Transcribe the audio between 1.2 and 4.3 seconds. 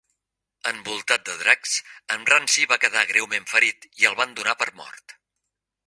de dracs, en Ramsey va quedar greument ferit i el